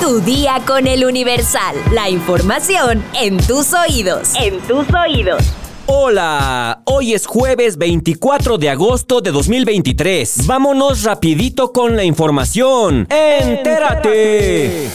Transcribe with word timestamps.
Tu 0.00 0.20
día 0.20 0.60
con 0.66 0.86
el 0.86 1.04
Universal. 1.04 1.76
La 1.92 2.10
información 2.10 3.02
en 3.14 3.38
tus 3.38 3.72
oídos. 3.72 4.32
En 4.34 4.60
tus 4.60 4.86
oídos. 4.94 5.42
Hola, 5.86 6.82
hoy 6.84 7.14
es 7.14 7.26
jueves 7.26 7.78
24 7.78 8.58
de 8.58 8.70
agosto 8.70 9.20
de 9.20 9.30
2023. 9.30 10.46
Vámonos 10.46 11.04
rapidito 11.04 11.72
con 11.72 11.96
la 11.96 12.04
información. 12.04 13.06
¡Entérate! 13.10 14.88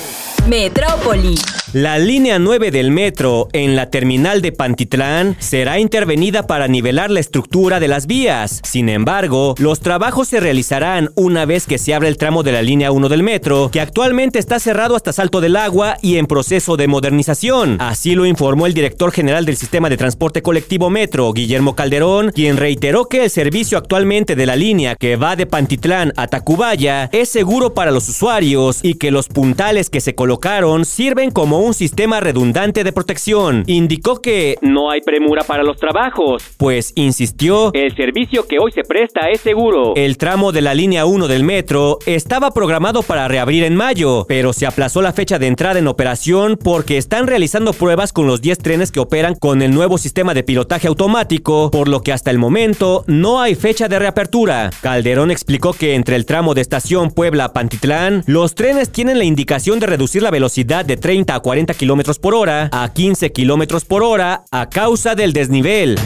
Metrópoli. 0.48 1.36
La 1.74 2.00
línea 2.00 2.40
9 2.40 2.72
del 2.72 2.90
metro 2.90 3.48
en 3.54 3.76
la 3.76 3.92
terminal 3.92 4.42
de 4.42 4.52
Pantitlán 4.52 5.36
será 5.38 5.78
intervenida 5.78 6.48
para 6.48 6.68
nivelar 6.68 7.12
la 7.12 7.20
estructura 7.20 7.80
de 7.80 7.88
las 7.88 8.08
vías. 8.08 8.60
Sin 8.64 8.90
embargo, 8.90 9.54
los 9.60 9.80
trabajos 9.80 10.30
se 10.30 10.40
realizarán 10.40 11.12
una 11.14 11.46
vez 11.46 11.68
que 11.68 11.78
se 11.78 11.94
abra 11.94 12.08
el 12.08 12.18
tramo 12.18 12.42
de 12.42 12.54
la 12.54 12.64
línea 12.64 12.92
1 12.92 13.08
del 13.08 13.22
metro, 13.22 13.70
que 13.72 13.82
actualmente 13.82 14.40
está 14.40 14.58
cerrado 14.58 14.96
hasta 14.96 15.14
Salto 15.14 15.42
del 15.42 15.56
Agua 15.56 15.98
y 16.02 16.18
en 16.18 16.26
proceso 16.26 16.76
de 16.76 16.88
modernización. 16.88 17.78
Así 17.80 18.16
lo 18.16 18.26
informó 18.26 18.66
el 18.66 18.74
director 18.74 19.12
general 19.12 19.46
del 19.46 19.56
sistema 19.56 19.90
de 19.90 19.98
transporte 19.98 20.42
colectivo 20.42 20.90
Metro, 20.90 21.32
Guillermo 21.34 21.76
Calderón, 21.76 22.32
quien 22.34 22.58
reiteró 22.58 23.06
que 23.06 23.26
el 23.26 23.30
servicio 23.30 23.78
actualmente 23.78 24.36
de 24.36 24.48
la 24.48 24.56
línea 24.56 24.96
que 24.96 25.18
va 25.18 25.36
de 25.36 25.46
Pantitlán 25.46 26.14
a 26.16 26.26
Tacubaya 26.26 27.12
es 27.12 27.30
seguro 27.30 27.76
para 27.76 27.92
los 27.92 28.10
usuarios 28.10 28.80
y 28.82 28.96
que 28.96 29.12
los 29.12 29.28
puntales 29.28 29.92
que 29.92 30.02
se 30.02 30.16
colocaron 30.16 30.84
sirven 30.84 31.30
como 31.30 31.59
un 31.60 31.74
sistema 31.74 32.20
redundante 32.20 32.84
de 32.84 32.92
protección. 32.92 33.64
Indicó 33.68 34.22
que 34.22 34.58
no 34.62 34.90
hay 34.90 35.02
premura 35.02 35.44
para 35.44 35.64
los 35.64 35.78
trabajos, 35.78 36.44
pues 36.58 36.94
insistió, 36.96 37.72
el 37.74 37.96
servicio 37.96 38.48
que 38.48 38.58
hoy 38.60 38.72
se 38.72 38.84
presta 38.84 39.30
es 39.30 39.42
seguro. 39.42 39.94
El 39.96 40.18
tramo 40.18 40.52
de 40.52 40.62
la 40.62 40.74
línea 40.74 41.06
1 41.06 41.28
del 41.28 41.44
metro 41.44 42.00
estaba 42.06 42.52
programado 42.52 43.04
para 43.04 43.28
reabrir 43.28 43.64
en 43.64 43.76
mayo, 43.76 44.26
pero 44.28 44.54
se 44.54 44.66
aplazó 44.66 45.02
la 45.02 45.14
fecha 45.14 45.40
de 45.40 45.48
entrada 45.48 45.80
en 45.80 45.88
operación 45.88 46.58
porque 46.62 46.98
están 46.98 47.28
realizando 47.28 47.74
pruebas 47.74 48.14
con 48.14 48.28
los 48.28 48.42
10 48.42 48.58
trenes 48.60 48.92
que 48.92 49.00
operan 49.00 49.36
con 49.36 49.62
el 49.62 49.74
nuevo 49.74 49.98
sistema 49.98 50.34
de 50.34 50.44
pilotaje 50.44 50.88
automático, 50.88 51.72
por 51.72 51.88
lo 51.88 52.02
que 52.02 52.14
hasta 52.14 52.32
el 52.32 52.38
momento 52.38 53.04
no 53.08 53.42
hay 53.42 53.56
fecha 53.56 53.88
de 53.88 54.00
reapertura. 54.00 54.70
Calderón 54.82 55.32
explicó 55.32 55.74
que 55.74 55.96
entre 55.96 56.16
el 56.16 56.26
tramo 56.26 56.54
de 56.54 56.62
estación 56.62 57.12
Puebla-Pantitlán, 57.12 58.24
los 58.28 58.56
trenes 58.56 58.92
tienen 58.92 59.18
la 59.18 59.26
indicación 59.26 59.80
de 59.80 59.88
reducir 59.88 60.24
la 60.24 60.32
velocidad 60.32 60.86
de 60.86 60.98
30 60.98 61.36
a 61.36 61.40
40 61.40 61.49
kilómetros 61.78 62.20
por 62.20 62.36
hora 62.36 62.70
a 62.72 62.94
15 62.94 63.32
kilómetros 63.32 63.86
por 63.86 64.04
hora 64.04 64.44
a 64.52 64.70
causa 64.70 65.16
del 65.16 65.34
desnivel. 65.34 65.98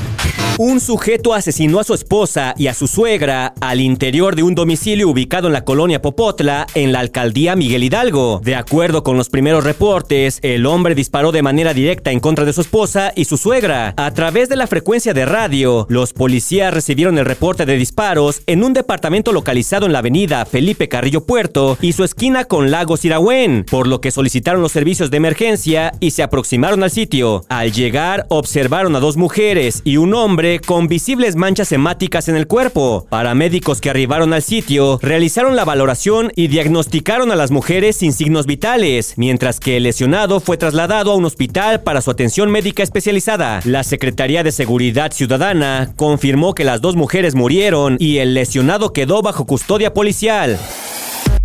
Un 0.60 0.80
sujeto 0.80 1.34
asesinó 1.34 1.80
a 1.80 1.84
su 1.84 1.96
esposa 1.96 2.54
y 2.56 2.68
a 2.68 2.76
su 2.76 2.86
suegra 2.86 3.56
al 3.60 3.82
interior 3.82 4.36
de 4.36 4.44
un 4.44 4.54
domicilio 4.54 5.10
ubicado 5.10 5.48
en 5.48 5.54
la 5.54 5.66
colonia 5.66 6.00
Popotla, 6.00 6.68
en 6.76 6.92
la 6.92 7.00
alcaldía 7.00 7.56
Miguel 7.56 7.84
Hidalgo. 7.84 8.40
De 8.44 8.56
acuerdo 8.56 9.02
con 9.02 9.18
los 9.18 9.30
primeros 9.30 9.64
reportes, 9.64 10.38
el 10.44 10.68
hombre 10.68 10.94
disparó 10.94 11.32
de 11.32 11.42
manera 11.42 11.74
directa 11.74 12.12
en 12.12 12.20
contra 12.20 12.46
de 12.46 12.54
su 12.54 12.62
esposa 12.62 13.12
y 13.16 13.26
su 13.26 13.38
suegra. 13.38 13.96
A 13.98 14.12
través 14.12 14.48
de 14.48 14.56
la 14.56 14.68
frecuencia 14.68 15.16
de 15.16 15.26
radio, 15.26 15.88
los 15.90 16.14
policías 16.14 16.72
recibieron 16.72 17.18
el 17.18 17.26
reporte 17.26 17.66
de 17.66 17.76
disparos 17.76 18.44
en 18.46 18.64
un 18.64 18.74
departamento 18.74 19.32
localizado 19.32 19.88
en 19.88 19.94
la 19.94 20.00
avenida 20.00 20.46
Felipe 20.46 20.88
Carrillo 20.88 21.26
Puerto 21.26 21.80
y 21.82 21.94
su 21.94 22.04
esquina 22.04 22.46
con 22.46 22.70
Lagos 22.70 23.06
Iragüen, 23.06 23.66
por 23.68 23.88
lo 23.88 24.02
que 24.02 24.12
solicitaron 24.12 24.62
los 24.62 24.72
servicios 24.72 25.10
de 25.10 25.18
emergencia 25.18 25.94
y 26.00 26.12
se 26.12 26.22
aproximaron 26.22 26.84
al 26.84 26.92
sitio. 26.92 27.44
Al 27.50 27.72
llegar, 27.72 28.28
observaron 28.30 28.96
a 28.96 29.00
dos 29.00 29.18
mujeres 29.18 29.82
y 29.84 29.98
un 29.98 30.14
hombre 30.14 30.43
con 30.66 30.88
visibles 30.88 31.36
manchas 31.36 31.72
hemáticas 31.72 32.28
en 32.28 32.36
el 32.36 32.48
cuerpo. 32.48 33.08
Paramédicos 33.10 33.80
que 33.80 33.90
arribaron 33.90 34.34
al 34.34 34.42
sitio 34.42 35.00
realizaron 35.02 35.56
la 35.56 35.64
valoración 35.64 36.32
y 36.36 36.48
diagnosticaron 36.48 37.32
a 37.32 37.36
las 37.36 37.52
mujeres 37.52 37.96
sin 37.96 38.12
signos 38.12 38.46
vitales, 38.46 39.14
mientras 39.16 39.60
que 39.60 39.78
el 39.78 39.84
lesionado 39.84 40.40
fue 40.40 40.58
trasladado 40.58 41.12
a 41.12 41.16
un 41.16 41.26
hospital 41.26 41.82
para 41.82 42.02
su 42.02 42.12
atención 42.12 42.52
médica 42.52 42.84
especializada. 42.84 43.62
La 43.64 43.84
Secretaría 43.84 44.44
de 44.44 44.52
Seguridad 44.52 45.14
Ciudadana 45.14 45.94
confirmó 45.96 46.54
que 46.54 46.66
las 46.66 46.82
dos 46.82 46.96
mujeres 46.96 47.36
murieron 47.36 47.96
y 48.00 48.18
el 48.18 48.34
lesionado 48.34 48.92
quedó 48.92 49.22
bajo 49.22 49.46
custodia 49.46 49.94
policial. 49.94 50.60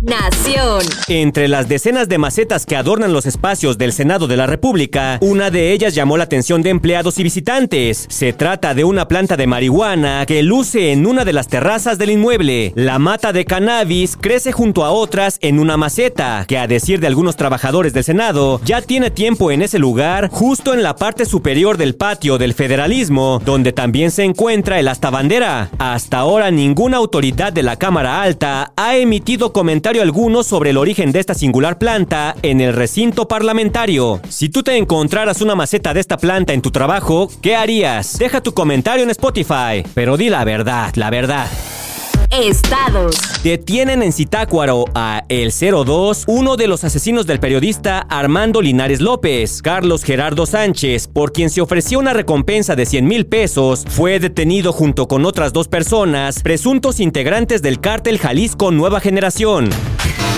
Nación. 0.09 0.81
Entre 1.07 1.47
las 1.47 1.69
decenas 1.69 2.09
de 2.09 2.17
macetas 2.17 2.65
que 2.65 2.75
adornan 2.75 3.13
los 3.13 3.27
espacios 3.27 3.77
del 3.77 3.93
Senado 3.93 4.25
de 4.25 4.37
la 4.37 4.47
República, 4.47 5.19
una 5.21 5.51
de 5.51 5.71
ellas 5.71 5.93
llamó 5.93 6.17
la 6.17 6.23
atención 6.23 6.63
de 6.63 6.71
empleados 6.71 7.19
y 7.19 7.23
visitantes. 7.23 8.07
Se 8.09 8.33
trata 8.33 8.73
de 8.73 8.83
una 8.83 9.07
planta 9.07 9.37
de 9.37 9.45
marihuana 9.45 10.25
que 10.25 10.41
luce 10.41 10.91
en 10.91 11.05
una 11.05 11.25
de 11.25 11.33
las 11.33 11.47
terrazas 11.47 11.99
del 11.99 12.09
inmueble. 12.09 12.73
La 12.75 12.97
mata 12.97 13.31
de 13.33 13.45
cannabis 13.45 14.17
crece 14.19 14.51
junto 14.51 14.83
a 14.83 14.89
otras 14.89 15.37
en 15.41 15.59
una 15.59 15.77
maceta, 15.77 16.43
que 16.47 16.57
a 16.57 16.65
decir 16.65 16.99
de 16.99 17.05
algunos 17.05 17.35
trabajadores 17.35 17.93
del 17.93 18.03
Senado, 18.03 18.61
ya 18.65 18.81
tiene 18.81 19.11
tiempo 19.11 19.51
en 19.51 19.61
ese 19.61 19.77
lugar, 19.77 20.29
justo 20.31 20.73
en 20.73 20.81
la 20.81 20.95
parte 20.95 21.25
superior 21.25 21.77
del 21.77 21.93
patio 21.93 22.39
del 22.39 22.55
federalismo, 22.55 23.39
donde 23.45 23.73
también 23.73 24.09
se 24.09 24.23
encuentra 24.23 24.79
el 24.79 24.87
hasta 24.87 25.11
bandera. 25.11 25.69
Hasta 25.77 26.17
ahora 26.17 26.49
ninguna 26.49 26.97
autoridad 26.97 27.53
de 27.53 27.61
la 27.61 27.75
Cámara 27.75 28.23
Alta 28.23 28.73
ha 28.75 28.97
emitido 28.97 29.53
comentarios 29.53 29.98
alguno 30.01 30.43
sobre 30.43 30.71
el 30.71 30.77
origen 30.77 31.11
de 31.11 31.19
esta 31.19 31.33
singular 31.33 31.77
planta 31.77 32.35
en 32.41 32.61
el 32.61 32.73
recinto 32.73 33.27
parlamentario. 33.27 34.21
Si 34.29 34.49
tú 34.49 34.63
te 34.63 34.77
encontraras 34.77 35.41
una 35.41 35.55
maceta 35.55 35.93
de 35.93 35.99
esta 35.99 36.17
planta 36.17 36.53
en 36.53 36.61
tu 36.61 36.71
trabajo, 36.71 37.29
¿qué 37.41 37.55
harías? 37.55 38.17
Deja 38.17 38.41
tu 38.41 38.53
comentario 38.53 39.03
en 39.03 39.09
Spotify, 39.09 39.83
pero 39.93 40.17
di 40.17 40.29
la 40.29 40.43
verdad, 40.43 40.93
la 40.95 41.09
verdad. 41.09 41.47
Estados. 42.31 43.28
Detienen 43.43 44.03
en 44.03 44.11
Zitácuaro 44.11 44.83
a 44.93 45.23
El 45.29 45.53
02, 45.53 46.25
uno 46.27 46.57
de 46.57 46.67
los 46.67 46.83
asesinos 46.83 47.25
del 47.25 47.39
periodista 47.39 47.99
Armando 47.99 48.61
Linares 48.61 48.99
López, 48.99 49.61
Carlos 49.61 50.03
Gerardo 50.03 50.45
Sánchez, 50.45 51.07
por 51.07 51.31
quien 51.31 51.49
se 51.49 51.61
ofreció 51.61 51.99
una 51.99 52.11
recompensa 52.11 52.75
de 52.75 52.85
100 52.85 53.07
mil 53.07 53.25
pesos, 53.27 53.85
fue 53.87 54.19
detenido 54.19 54.73
junto 54.73 55.07
con 55.07 55.25
otras 55.25 55.53
dos 55.53 55.69
personas, 55.69 56.43
presuntos 56.43 56.99
integrantes 56.99 57.61
del 57.61 57.79
cártel 57.79 58.17
Jalisco 58.17 58.71
Nueva 58.71 58.99
Generación. 58.99 59.69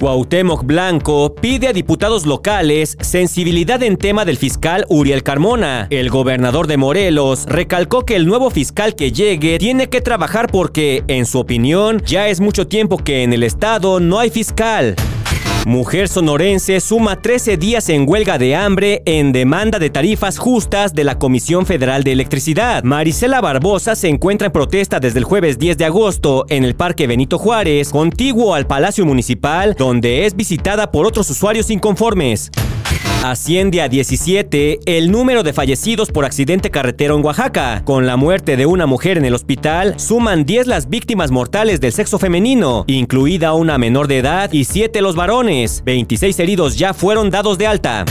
Cuauhtémoc 0.02 0.64
Blanco 0.64 1.36
pide 1.36 1.68
a 1.68 1.74
diputados 1.74 2.26
locales 2.26 2.98
sensibilidad 3.02 3.84
en 3.84 3.98
tema 3.98 4.26
del 4.26 4.36
fiscal 4.36 4.84
Uriel 4.90 5.22
Carmona. 5.22 5.86
El 5.92 6.10
gobernador 6.10 6.66
de 6.66 6.76
Morelos 6.76 7.46
recalcó 7.46 8.04
que 8.04 8.16
el 8.16 8.26
nuevo 8.26 8.50
fiscal 8.50 8.96
que 8.96 9.12
llegue 9.12 9.60
tiene 9.60 9.90
que 9.90 10.02
trabajar 10.02 10.48
porque, 10.52 11.04
en 11.08 11.28
su 11.28 11.38
opinión, 11.38 12.02
ya 12.04 12.30
es 12.30 12.42
mucho 12.42 12.66
tiempo 12.66 12.98
que 12.98 13.22
en 13.22 13.32
el 13.32 13.44
estado 13.44 14.00
no 14.00 14.18
hay 14.18 14.32
fiscal. 14.32 14.96
Mujer 15.66 16.08
sonorense 16.08 16.80
suma 16.80 17.22
13 17.22 17.56
días 17.56 17.88
en 17.90 18.10
huelga 18.10 18.40
de 18.40 18.56
hambre 18.56 19.04
en 19.06 19.32
demanda 19.32 19.78
de 19.78 19.92
tarifas 19.92 20.40
justas 20.40 20.96
de 20.96 21.04
la 21.04 21.20
Comisión 21.20 21.68
Federal 21.68 22.04
de 22.04 22.14
Electricidad. 22.14 22.84
Marisela 22.84 23.42
Barbosa 23.42 23.96
se 23.96 24.10
encuentra 24.10 24.48
en 24.48 24.54
protesta 24.54 25.00
desde 25.00 25.20
el 25.20 25.26
jueves 25.26 25.60
10 25.60 25.78
de 25.78 25.86
agosto 25.86 26.46
en 26.50 26.66
el 26.66 26.74
Parque 26.74 27.06
Benito 27.06 27.38
Juárez, 27.38 27.90
contiguo 27.90 28.56
al 28.56 28.66
Palacio 28.66 29.06
Municipal, 29.06 29.76
donde 29.78 30.26
es 30.26 30.36
visitada 30.36 30.90
por 30.90 31.06
otros 31.06 31.30
usuarios 31.30 31.70
inconformes. 31.70 32.50
Asciende 33.24 33.84
a 33.84 33.88
17 33.88 34.80
el 34.88 35.12
número 35.12 35.44
de 35.44 35.54
fallecidos 35.54 36.10
por 36.10 36.26
accidente 36.26 36.72
carretero 36.72 37.16
en 37.16 37.24
Oaxaca. 37.24 37.84
Con 37.86 38.08
la 38.08 38.18
muerte 38.18 38.58
de 38.58 38.66
una 38.66 38.88
mujer 38.88 39.20
en 39.20 39.26
el 39.26 39.36
hospital, 39.36 40.00
suman 40.00 40.44
10 40.44 40.66
las 40.66 40.90
víctimas 40.90 41.30
mortales 41.30 41.80
del 41.80 41.94
sexo 41.94 42.18
femenino, 42.18 42.84
incluida 42.88 43.54
una 43.54 43.78
menor 43.78 44.08
de 44.08 44.18
edad 44.18 44.52
y 44.52 44.64
7 44.64 45.04
los 45.04 45.16
varones. 45.16 45.84
26 45.86 46.40
heridos 46.40 46.80
ya 46.80 46.96
fueron 46.96 47.30
dados 47.30 47.60
de 47.60 47.68
alta. 47.68 48.06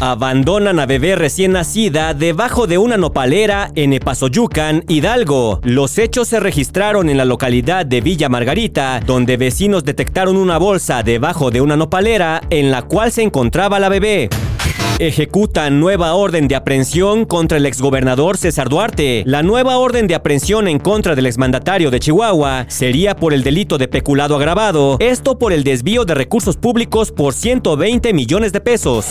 Abandonan 0.00 0.78
a 0.78 0.86
bebé 0.86 1.16
recién 1.16 1.52
nacida 1.52 2.14
debajo 2.14 2.68
de 2.68 2.78
una 2.78 2.96
nopalera 2.96 3.72
en 3.74 3.92
Epazoyucan, 3.92 4.84
Hidalgo. 4.86 5.60
Los 5.64 5.98
hechos 5.98 6.28
se 6.28 6.38
registraron 6.38 7.08
en 7.08 7.16
la 7.16 7.24
localidad 7.24 7.84
de 7.84 8.00
Villa 8.00 8.28
Margarita, 8.28 9.00
donde 9.04 9.36
vecinos 9.36 9.84
detectaron 9.84 10.36
una 10.36 10.56
bolsa 10.58 11.02
debajo 11.02 11.50
de 11.50 11.60
una 11.60 11.76
nopalera 11.76 12.40
en 12.50 12.70
la 12.70 12.82
cual 12.82 13.10
se 13.10 13.22
encontraba 13.22 13.80
la 13.80 13.88
bebé. 13.88 14.28
Ejecutan 15.00 15.78
nueva 15.78 16.14
orden 16.14 16.48
de 16.48 16.56
aprehensión 16.56 17.24
contra 17.24 17.56
el 17.56 17.66
exgobernador 17.66 18.36
César 18.36 18.68
Duarte. 18.68 19.22
La 19.26 19.44
nueva 19.44 19.78
orden 19.78 20.08
de 20.08 20.16
aprehensión 20.16 20.66
en 20.66 20.80
contra 20.80 21.14
del 21.14 21.26
exmandatario 21.26 21.92
de 21.92 22.00
Chihuahua 22.00 22.66
sería 22.68 23.14
por 23.14 23.32
el 23.32 23.44
delito 23.44 23.78
de 23.78 23.86
peculado 23.86 24.34
agravado, 24.34 24.96
esto 24.98 25.38
por 25.38 25.52
el 25.52 25.62
desvío 25.62 26.04
de 26.04 26.14
recursos 26.14 26.56
públicos 26.56 27.12
por 27.12 27.32
120 27.32 28.12
millones 28.12 28.52
de 28.52 28.60
pesos. 28.60 29.06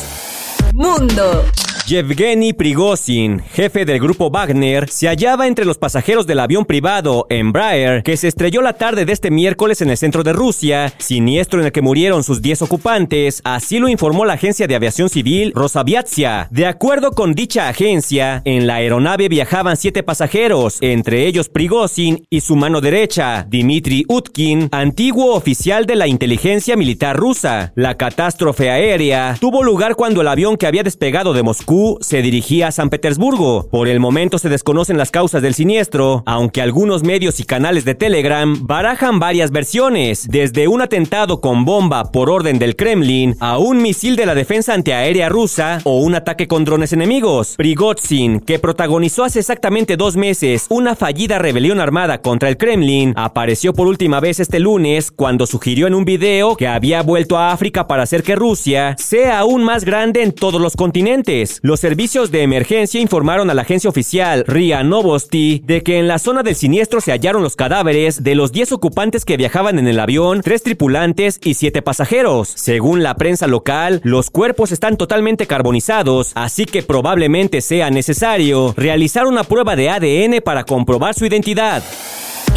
Mundo. 0.78 1.44
Yevgeny 1.88 2.52
Prigozhin, 2.52 3.40
jefe 3.40 3.86
del 3.86 4.02
grupo 4.02 4.30
Wagner, 4.30 4.90
se 4.90 5.08
hallaba 5.08 5.48
entre 5.48 5.64
los 5.64 5.78
pasajeros 5.78 6.28
del 6.28 6.42
avión 6.42 6.66
privado 6.66 7.26
Embraer 7.30 8.04
que 8.04 8.18
se 8.18 8.28
estrelló 8.28 8.62
la 8.62 8.74
tarde 8.74 9.06
de 9.06 9.14
este 9.14 9.32
miércoles 9.32 9.80
en 9.82 9.90
el 9.90 9.96
centro 9.96 10.22
de 10.22 10.34
Rusia, 10.34 10.92
siniestro 10.98 11.62
en 11.62 11.68
el 11.68 11.72
que 11.72 11.82
murieron 11.82 12.26
sus 12.26 12.42
10 12.42 12.64
ocupantes, 12.64 13.40
así 13.46 13.80
lo 13.80 13.88
informó 13.88 14.26
la 14.26 14.34
agencia 14.34 14.68
de 14.68 14.76
aviación 14.76 15.08
civil 15.08 15.54
Rosaviatsia. 15.56 16.50
De 16.52 16.66
acuerdo 16.66 17.12
con 17.12 17.34
dicha 17.34 17.70
agencia, 17.70 18.42
en 18.44 18.68
la 18.68 18.76
aeronave 18.76 19.30
viajaban 19.30 19.78
siete 19.78 20.04
pasajeros, 20.04 20.80
entre 20.82 21.26
ellos 21.26 21.48
Prigozhin 21.48 22.26
y 22.30 22.42
su 22.42 22.58
mano 22.58 22.82
derecha, 22.82 23.48
Dmitry 23.50 24.04
Utkin, 24.10 24.68
antiguo 24.74 25.36
oficial 25.36 25.86
de 25.86 25.96
la 25.96 26.08
inteligencia 26.08 26.76
militar 26.76 27.16
rusa. 27.16 27.72
La 27.76 27.96
catástrofe 27.96 28.72
aérea 28.72 29.38
tuvo 29.40 29.64
lugar 29.64 29.96
cuando 29.96 30.20
el 30.20 30.28
avión 30.28 30.58
que 30.58 30.68
había 30.68 30.84
despegado 30.84 31.32
de 31.32 31.44
Moscú 31.44 31.77
se 32.02 32.22
dirigía 32.22 32.68
a 32.68 32.72
San 32.72 32.90
Petersburgo. 32.90 33.68
Por 33.70 33.88
el 33.88 34.00
momento 34.00 34.40
se 34.40 34.50
desconocen 34.50 34.98
las 34.98 35.12
causas 35.12 35.42
del 35.42 35.54
siniestro, 35.54 36.24
aunque 36.26 36.62
algunos 36.62 37.04
medios 37.04 37.40
y 37.40 37.44
canales 37.44 37.86
de 37.86 37.96
Telegram 37.96 38.66
barajan 38.66 39.20
varias 39.20 39.52
versiones, 39.52 40.28
desde 40.30 40.68
un 40.68 40.82
atentado 40.82 41.42
con 41.42 41.66
bomba 41.66 42.12
por 42.12 42.30
orden 42.30 42.60
del 42.60 42.76
Kremlin 42.76 43.36
a 43.40 43.58
un 43.58 43.82
misil 43.82 44.16
de 44.16 44.26
la 44.26 44.36
defensa 44.36 44.74
antiaérea 44.74 45.30
rusa 45.30 45.80
o 45.84 46.00
un 46.00 46.16
ataque 46.16 46.48
con 46.48 46.66
drones 46.66 46.94
enemigos. 46.94 47.56
Prigozhin, 47.58 48.40
que 48.40 48.60
protagonizó 48.60 49.24
hace 49.24 49.40
exactamente 49.40 49.98
dos 49.98 50.16
meses 50.16 50.66
una 50.70 50.96
fallida 50.96 51.40
rebelión 51.40 51.80
armada 51.80 52.22
contra 52.22 52.50
el 52.50 52.58
Kremlin, 52.58 53.14
apareció 53.16 53.74
por 53.74 53.88
última 53.88 54.20
vez 54.20 54.40
este 54.40 54.60
lunes 54.60 55.12
cuando 55.12 55.46
sugirió 55.46 55.88
en 55.88 55.96
un 55.96 56.06
video 56.06 56.56
que 56.56 56.68
había 56.68 57.02
vuelto 57.02 57.38
a 57.38 57.52
África 57.52 57.88
para 57.88 58.04
hacer 58.04 58.24
que 58.24 58.36
Rusia 58.36 58.96
sea 58.98 59.40
aún 59.40 59.64
más 59.64 59.86
grande 59.86 60.24
en 60.24 60.32
todos 60.32 60.62
los 60.62 60.76
continentes. 60.76 61.60
Los 61.68 61.82
servicios 61.82 62.32
de 62.32 62.44
emergencia 62.44 63.02
informaron 63.02 63.50
a 63.50 63.54
la 63.54 63.64
agencia 63.64 63.90
oficial 63.90 64.46
RIA 64.48 64.84
Novosti 64.84 65.62
de 65.66 65.84
que 65.84 66.00
en 66.00 66.08
la 66.08 66.18
zona 66.18 66.42
del 66.42 66.56
siniestro 66.56 67.02
se 67.02 67.12
hallaron 67.12 67.44
los 67.44 67.58
cadáveres 67.58 68.24
de 68.24 68.36
los 68.36 68.54
10 68.54 68.72
ocupantes 68.72 69.26
que 69.26 69.36
viajaban 69.36 69.78
en 69.78 69.86
el 69.86 70.00
avión, 70.00 70.40
3 70.42 70.64
tripulantes 70.64 71.42
y 71.44 71.56
7 71.56 71.82
pasajeros. 71.82 72.48
Según 72.56 73.04
la 73.04 73.16
prensa 73.16 73.48
local, 73.48 74.00
los 74.06 74.30
cuerpos 74.30 74.72
están 74.72 74.96
totalmente 74.96 75.46
carbonizados, 75.46 76.32
así 76.36 76.64
que 76.64 76.84
probablemente 76.84 77.60
sea 77.60 77.90
necesario 77.90 78.74
realizar 78.78 79.28
una 79.28 79.44
prueba 79.44 79.76
de 79.76 79.90
ADN 79.90 80.42
para 80.42 80.64
comprobar 80.64 81.16
su 81.16 81.26
identidad. 81.26 81.84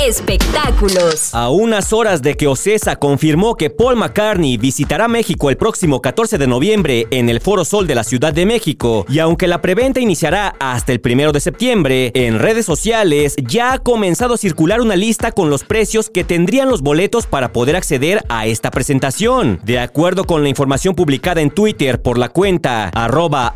Espectáculos. 0.06 1.34
A 1.34 1.50
unas 1.50 1.92
horas 1.92 2.22
de 2.22 2.34
que 2.34 2.46
Ocesa 2.46 2.96
confirmó 2.96 3.54
que 3.54 3.68
Paul 3.68 3.96
McCartney 3.96 4.56
visitará 4.56 5.08
México 5.08 5.50
el 5.50 5.58
próximo 5.58 6.00
14 6.00 6.38
de 6.38 6.46
noviembre 6.46 7.06
en 7.10 7.28
el 7.28 7.42
Foro 7.42 7.66
Sol 7.66 7.86
de 7.86 7.94
la 7.94 8.02
Ciudad 8.02 8.32
de 8.32 8.46
México, 8.46 9.04
y 9.10 9.18
aunque 9.18 9.46
la 9.46 9.60
preventa 9.60 10.00
iniciará 10.00 10.54
hasta 10.58 10.92
el 10.92 11.02
primero 11.02 11.32
de 11.32 11.40
septiembre, 11.40 12.12
en 12.14 12.38
redes 12.38 12.64
sociales 12.64 13.36
ya 13.46 13.74
ha 13.74 13.78
comenzado 13.78 14.34
a 14.34 14.38
circular 14.38 14.80
una 14.80 14.96
lista 14.96 15.32
con 15.32 15.50
los 15.50 15.64
precios 15.64 16.08
que 16.08 16.24
tendrían 16.24 16.70
los 16.70 16.80
boletos 16.80 17.26
para 17.26 17.52
poder 17.52 17.76
acceder 17.76 18.24
a 18.30 18.46
esta 18.46 18.70
presentación. 18.70 19.60
De 19.64 19.78
acuerdo 19.80 20.24
con 20.24 20.42
la 20.42 20.48
información 20.48 20.94
publicada 20.94 21.42
en 21.42 21.50
Twitter 21.50 22.00
por 22.00 22.16
la 22.16 22.30
cuenta 22.30 22.88
arroba 22.94 23.54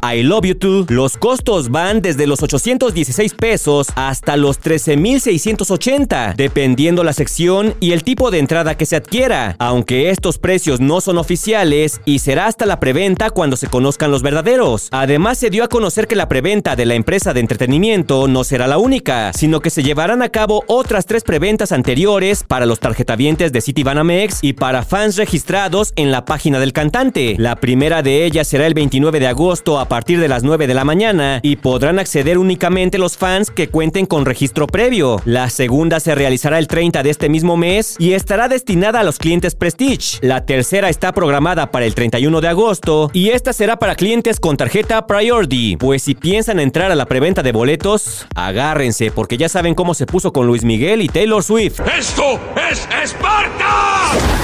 los 0.88 1.16
costos 1.16 1.70
van 1.70 2.02
desde 2.02 2.26
los 2.26 2.42
816 2.42 3.32
pesos 3.32 3.86
hasta 3.96 4.36
los 4.36 4.58
13,680 4.58 6.33
dependiendo 6.36 7.04
la 7.04 7.12
sección 7.12 7.74
y 7.80 7.92
el 7.92 8.04
tipo 8.04 8.30
de 8.30 8.38
entrada 8.38 8.76
que 8.76 8.86
se 8.86 8.96
adquiera, 8.96 9.56
aunque 9.58 10.10
estos 10.10 10.38
precios 10.38 10.80
no 10.80 11.00
son 11.00 11.18
oficiales 11.18 12.00
y 12.04 12.18
será 12.18 12.46
hasta 12.46 12.66
la 12.66 12.80
preventa 12.80 13.30
cuando 13.30 13.56
se 13.56 13.68
conozcan 13.68 14.10
los 14.10 14.22
verdaderos. 14.22 14.88
Además 14.90 15.38
se 15.38 15.50
dio 15.50 15.64
a 15.64 15.68
conocer 15.68 16.06
que 16.06 16.16
la 16.16 16.28
preventa 16.28 16.76
de 16.76 16.86
la 16.86 16.94
empresa 16.94 17.32
de 17.32 17.40
entretenimiento 17.40 18.28
no 18.28 18.44
será 18.44 18.66
la 18.66 18.78
única, 18.78 19.32
sino 19.32 19.60
que 19.60 19.70
se 19.70 19.82
llevarán 19.82 20.22
a 20.22 20.28
cabo 20.28 20.64
otras 20.66 21.06
tres 21.06 21.24
preventas 21.24 21.72
anteriores 21.72 22.44
para 22.44 22.66
los 22.66 22.80
tarjetavientes 22.80 23.52
de 23.52 23.60
Citibanamex 23.60 24.38
y 24.42 24.54
para 24.54 24.82
fans 24.82 25.16
registrados 25.16 25.92
en 25.96 26.10
la 26.10 26.24
página 26.24 26.58
del 26.58 26.72
cantante. 26.72 27.36
La 27.38 27.56
primera 27.56 28.02
de 28.02 28.24
ellas 28.24 28.48
será 28.48 28.66
el 28.66 28.74
29 28.74 29.20
de 29.20 29.26
agosto 29.26 29.78
a 29.78 29.88
partir 29.88 30.20
de 30.20 30.28
las 30.28 30.42
9 30.42 30.66
de 30.66 30.74
la 30.74 30.84
mañana 30.84 31.40
y 31.42 31.56
podrán 31.56 31.98
acceder 31.98 32.38
únicamente 32.38 32.98
los 32.98 33.16
fans 33.16 33.50
que 33.50 33.68
cuenten 33.68 34.06
con 34.06 34.24
registro 34.24 34.66
previo. 34.66 35.20
La 35.24 35.50
segunda 35.50 36.00
se 36.00 36.14
realizará 36.24 36.58
el 36.58 36.68
30 36.68 37.02
de 37.02 37.10
este 37.10 37.28
mismo 37.28 37.58
mes 37.58 37.96
y 37.98 38.14
estará 38.14 38.48
destinada 38.48 39.00
a 39.00 39.04
los 39.04 39.18
clientes 39.18 39.54
Prestige. 39.54 40.20
La 40.22 40.46
tercera 40.46 40.88
está 40.88 41.12
programada 41.12 41.70
para 41.70 41.84
el 41.84 41.94
31 41.94 42.40
de 42.40 42.48
agosto 42.48 43.10
y 43.12 43.28
esta 43.28 43.52
será 43.52 43.78
para 43.78 43.94
clientes 43.94 44.40
con 44.40 44.56
tarjeta 44.56 45.06
Priority. 45.06 45.76
Pues 45.76 46.02
si 46.04 46.14
piensan 46.14 46.60
entrar 46.60 46.90
a 46.90 46.94
la 46.94 47.04
preventa 47.04 47.42
de 47.42 47.52
boletos, 47.52 48.26
agárrense 48.34 49.10
porque 49.10 49.36
ya 49.36 49.50
saben 49.50 49.74
cómo 49.74 49.92
se 49.92 50.06
puso 50.06 50.32
con 50.32 50.46
Luis 50.46 50.64
Miguel 50.64 51.02
y 51.02 51.08
Taylor 51.08 51.44
Swift. 51.44 51.80
¡Esto 51.94 52.40
es 52.70 52.88
Esparta! 53.02 54.43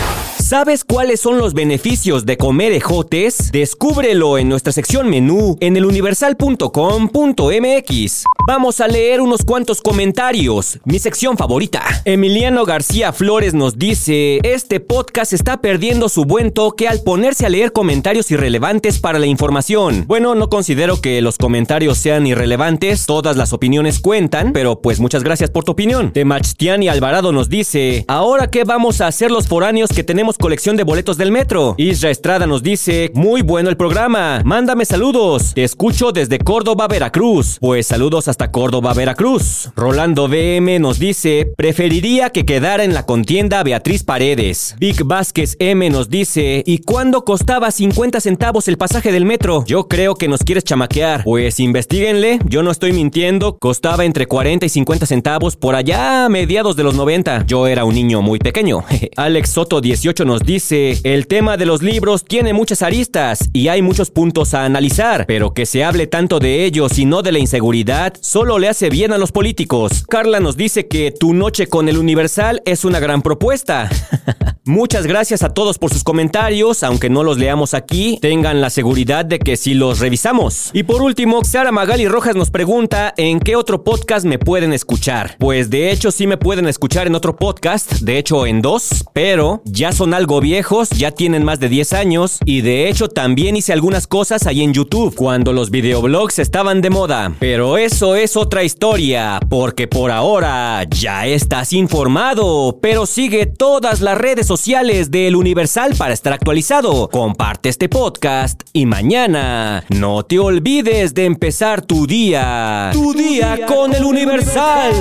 ¿Sabes 0.50 0.82
cuáles 0.82 1.20
son 1.20 1.38
los 1.38 1.54
beneficios 1.54 2.26
de 2.26 2.36
comer 2.36 2.72
ejotes? 2.72 3.52
Descúbrelo 3.52 4.36
en 4.36 4.48
nuestra 4.48 4.72
sección 4.72 5.08
menú 5.08 5.56
en 5.60 5.76
eluniversal.com.mx. 5.76 8.24
Vamos 8.48 8.80
a 8.80 8.88
leer 8.88 9.20
unos 9.20 9.44
cuantos 9.44 9.80
comentarios. 9.80 10.80
Mi 10.84 10.98
sección 10.98 11.36
favorita. 11.36 11.84
Emiliano 12.04 12.64
García 12.64 13.12
Flores 13.12 13.54
nos 13.54 13.78
dice, 13.78 14.40
este 14.42 14.80
podcast 14.80 15.32
está 15.32 15.60
perdiendo 15.60 16.08
su 16.08 16.24
buen 16.24 16.50
toque 16.50 16.88
al 16.88 17.02
ponerse 17.02 17.46
a 17.46 17.48
leer 17.48 17.70
comentarios 17.70 18.28
irrelevantes 18.32 18.98
para 18.98 19.20
la 19.20 19.26
información. 19.26 20.04
Bueno, 20.08 20.34
no 20.34 20.48
considero 20.48 21.00
que 21.00 21.22
los 21.22 21.38
comentarios 21.38 21.98
sean 21.98 22.26
irrelevantes, 22.26 23.06
todas 23.06 23.36
las 23.36 23.52
opiniones 23.52 24.00
cuentan, 24.00 24.52
pero 24.52 24.80
pues 24.80 24.98
muchas 24.98 25.22
gracias 25.22 25.50
por 25.50 25.62
tu 25.62 25.70
opinión. 25.70 26.12
Temachtiani 26.12 26.88
Alvarado 26.88 27.30
nos 27.30 27.48
dice, 27.48 28.04
ahora 28.08 28.50
qué 28.50 28.64
vamos 28.64 29.00
a 29.00 29.06
hacer 29.06 29.30
los 29.30 29.46
foráneos 29.46 29.90
que 29.90 30.02
tenemos 30.02 30.39
colección 30.40 30.76
de 30.76 30.82
boletos 30.82 31.16
del 31.18 31.30
metro. 31.30 31.74
Isra 31.78 32.10
Estrada 32.10 32.46
nos 32.46 32.62
dice, 32.62 33.12
muy 33.14 33.42
bueno 33.42 33.70
el 33.70 33.76
programa, 33.76 34.42
mándame 34.44 34.84
saludos, 34.84 35.54
te 35.54 35.62
escucho 35.62 36.10
desde 36.10 36.38
Córdoba, 36.38 36.88
Veracruz. 36.88 37.58
Pues 37.60 37.86
saludos 37.86 38.26
hasta 38.26 38.50
Córdoba, 38.50 38.94
Veracruz. 38.94 39.70
Rolando 39.76 40.26
BM 40.26 40.80
nos 40.80 40.98
dice, 40.98 41.52
preferiría 41.56 42.30
que 42.30 42.44
quedara 42.44 42.82
en 42.82 42.94
la 42.94 43.06
contienda 43.06 43.62
Beatriz 43.62 44.02
Paredes. 44.02 44.74
Vic 44.80 45.02
Vázquez 45.04 45.56
M 45.58 45.88
nos 45.90 46.08
dice, 46.08 46.62
¿y 46.66 46.78
cuándo 46.78 47.24
costaba 47.24 47.70
50 47.70 48.20
centavos 48.20 48.66
el 48.66 48.78
pasaje 48.78 49.12
del 49.12 49.26
metro? 49.26 49.64
Yo 49.66 49.88
creo 49.88 50.14
que 50.14 50.26
nos 50.26 50.40
quieres 50.40 50.64
chamaquear. 50.64 51.22
Pues 51.24 51.60
investiguenle, 51.60 52.38
yo 52.46 52.62
no 52.62 52.70
estoy 52.70 52.92
mintiendo, 52.92 53.58
costaba 53.58 54.06
entre 54.06 54.26
40 54.26 54.64
y 54.64 54.68
50 54.70 55.04
centavos 55.04 55.56
por 55.56 55.74
allá 55.74 56.28
mediados 56.30 56.76
de 56.76 56.84
los 56.84 56.94
90. 56.94 57.44
Yo 57.46 57.66
era 57.66 57.84
un 57.84 57.94
niño 57.94 58.22
muy 58.22 58.38
pequeño. 58.38 58.84
Alex 59.16 59.50
Soto 59.50 59.80
18 59.82 60.24
nos 60.24 60.29
dice, 60.38 60.98
el 61.02 61.26
tema 61.26 61.56
de 61.56 61.66
los 61.66 61.82
libros 61.82 62.24
tiene 62.24 62.52
muchas 62.52 62.82
aristas 62.82 63.50
y 63.52 63.68
hay 63.68 63.82
muchos 63.82 64.10
puntos 64.10 64.54
a 64.54 64.64
analizar, 64.64 65.26
pero 65.26 65.52
que 65.52 65.66
se 65.66 65.84
hable 65.84 66.06
tanto 66.06 66.38
de 66.38 66.64
ellos 66.64 66.98
y 66.98 67.04
no 67.04 67.22
de 67.22 67.32
la 67.32 67.38
inseguridad 67.38 68.14
solo 68.20 68.58
le 68.58 68.68
hace 68.68 68.88
bien 68.88 69.12
a 69.12 69.18
los 69.18 69.32
políticos. 69.32 70.04
Carla 70.08 70.40
nos 70.40 70.56
dice 70.56 70.86
que 70.86 71.10
Tu 71.10 71.34
noche 71.34 71.66
con 71.66 71.88
el 71.88 71.98
Universal 71.98 72.62
es 72.64 72.84
una 72.84 73.00
gran 73.00 73.22
propuesta. 73.22 73.90
Muchas 74.66 75.06
gracias 75.06 75.42
a 75.42 75.54
todos 75.54 75.78
por 75.78 75.90
sus 75.90 76.04
comentarios, 76.04 76.82
aunque 76.82 77.08
no 77.08 77.24
los 77.24 77.38
leamos 77.38 77.72
aquí, 77.72 78.18
tengan 78.20 78.60
la 78.60 78.68
seguridad 78.68 79.24
de 79.24 79.38
que 79.38 79.56
sí 79.56 79.72
los 79.72 80.00
revisamos. 80.00 80.68
Y 80.74 80.82
por 80.82 81.00
último, 81.00 81.42
Sara 81.44 81.72
Magali 81.72 82.06
Rojas 82.06 82.36
nos 82.36 82.50
pregunta 82.50 83.14
en 83.16 83.40
qué 83.40 83.56
otro 83.56 83.82
podcast 83.84 84.26
me 84.26 84.38
pueden 84.38 84.74
escuchar. 84.74 85.36
Pues 85.38 85.70
de 85.70 85.90
hecho 85.90 86.10
sí 86.10 86.26
me 86.26 86.36
pueden 86.36 86.66
escuchar 86.66 87.06
en 87.06 87.14
otro 87.14 87.36
podcast, 87.36 88.00
de 88.00 88.18
hecho 88.18 88.46
en 88.46 88.60
dos, 88.60 89.06
pero 89.14 89.62
ya 89.64 89.92
son 89.92 90.12
algo 90.12 90.42
viejos, 90.42 90.90
ya 90.90 91.10
tienen 91.10 91.42
más 91.42 91.58
de 91.58 91.70
10 91.70 91.94
años 91.94 92.38
y 92.44 92.60
de 92.60 92.90
hecho 92.90 93.08
también 93.08 93.56
hice 93.56 93.72
algunas 93.72 94.06
cosas 94.06 94.46
ahí 94.46 94.62
en 94.62 94.74
YouTube 94.74 95.14
cuando 95.14 95.54
los 95.54 95.70
videoblogs 95.70 96.38
estaban 96.38 96.82
de 96.82 96.90
moda. 96.90 97.34
Pero 97.40 97.78
eso 97.78 98.14
es 98.14 98.36
otra 98.36 98.62
historia, 98.62 99.40
porque 99.48 99.88
por 99.88 100.10
ahora 100.10 100.84
ya 100.84 101.26
estás 101.26 101.72
informado, 101.72 102.78
pero 102.82 103.06
sigue 103.06 103.46
todas 103.46 104.02
las 104.02 104.18
redes 104.18 104.49
sociales 104.50 105.12
de 105.12 105.28
El 105.28 105.36
Universal 105.36 105.94
para 105.96 106.12
estar 106.12 106.32
actualizado. 106.32 107.08
Comparte 107.08 107.68
este 107.68 107.88
podcast 107.88 108.62
y 108.72 108.84
mañana 108.84 109.84
no 109.90 110.24
te 110.24 110.40
olvides 110.40 111.14
de 111.14 111.26
empezar 111.26 111.82
tu 111.82 112.04
día. 112.04 112.90
Tu, 112.92 113.12
día, 113.12 113.64
con 113.64 113.94
El 113.94 114.02
Universal. 114.02 114.92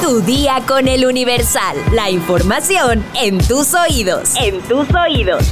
Tu 0.00 0.20
día 0.20 0.62
con 0.64 0.86
El 0.86 1.06
Universal. 1.06 1.76
La 1.90 2.08
información 2.08 3.04
en 3.20 3.38
tus 3.38 3.74
oídos. 3.74 4.36
En 4.40 4.60
tus 4.60 4.86
oídos. 4.94 5.42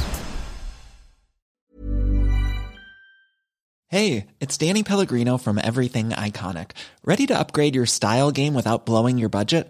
Hey, 3.89 4.27
it's 4.39 4.57
Danny 4.57 4.83
Pellegrino 4.83 5.37
from 5.37 5.59
Everything 5.59 6.11
Iconic. 6.11 6.71
¿Ready 7.03 7.27
to 7.27 7.37
upgrade 7.37 7.75
your 7.75 7.85
style 7.85 8.31
game 8.31 8.53
without 8.53 8.85
blowing 8.85 9.17
your 9.17 9.29
budget? 9.29 9.69